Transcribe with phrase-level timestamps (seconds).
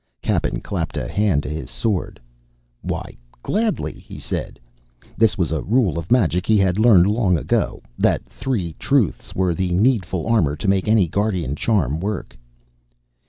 [0.23, 2.19] Cappen clapped a hand to his sword.
[2.81, 4.59] "Why, gladly," he said;
[5.15, 9.53] this was a rule of magic he had learned long ago, that three truths were
[9.53, 12.35] the needful armor to make any guardian charm work.